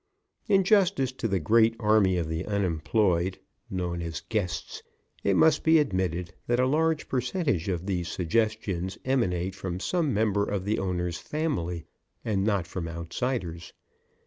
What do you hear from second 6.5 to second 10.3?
a large percentage of these suggestions emanate from some